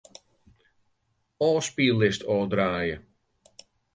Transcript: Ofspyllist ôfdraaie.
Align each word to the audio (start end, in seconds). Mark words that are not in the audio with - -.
Ofspyllist 1.49 2.21
ôfdraaie. 2.35 2.95